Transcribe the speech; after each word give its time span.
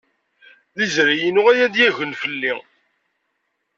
D 0.75 0.77
izri-inu 0.85 1.41
ara 1.51 1.65
d-yaggen 1.73 2.11
fell-i. 2.21 2.53